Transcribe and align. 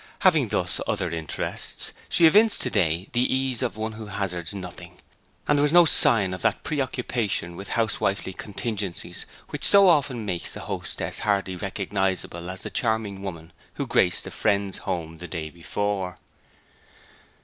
Having 0.21 0.47
thus 0.47 0.81
other 0.87 1.11
interests 1.11 1.93
she 2.09 2.25
evinced 2.25 2.59
to 2.63 2.71
day 2.71 3.07
the 3.13 3.21
ease 3.31 3.61
of 3.61 3.77
one 3.77 3.91
who 3.91 4.07
hazards 4.07 4.51
nothing, 4.51 4.99
and 5.47 5.55
there 5.55 5.61
was 5.61 5.71
no 5.71 5.85
sign 5.85 6.33
of 6.33 6.41
that 6.41 6.63
preoccupation 6.63 7.55
with 7.55 7.69
housewifely 7.77 8.33
contingencies 8.33 9.27
which 9.49 9.63
so 9.63 9.87
often 9.87 10.25
makes 10.25 10.53
the 10.55 10.61
hostess 10.61 11.19
hardly 11.19 11.55
recognizable 11.55 12.49
as 12.49 12.61
the 12.61 12.71
charming 12.71 13.21
woman 13.21 13.53
who 13.75 13.85
graced 13.85 14.25
a 14.25 14.31
friend's 14.31 14.79
home 14.79 15.19
the 15.19 15.27
day 15.27 15.51
before. 15.51 16.17